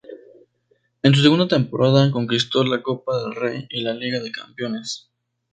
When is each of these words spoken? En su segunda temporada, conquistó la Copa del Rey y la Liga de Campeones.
En 1.03 1.13
su 1.13 1.21
segunda 1.21 1.47
temporada, 1.47 2.09
conquistó 2.09 2.63
la 2.63 2.81
Copa 2.81 3.21
del 3.21 3.35
Rey 3.35 3.67
y 3.69 3.81
la 3.81 3.93
Liga 3.93 4.19
de 4.19 4.31
Campeones. 4.31 5.11